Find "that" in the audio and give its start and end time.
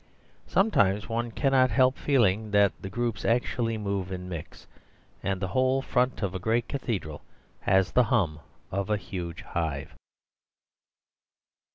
2.49-2.73